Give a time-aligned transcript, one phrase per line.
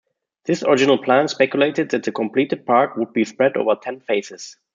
[0.45, 4.57] This original plan speculated that the completed park would be spread over ten phases.